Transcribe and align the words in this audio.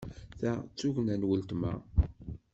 Ta 0.39 0.51
d 0.65 0.67
tugna 0.77 1.15
n 1.15 1.27
weltma. 1.27 1.73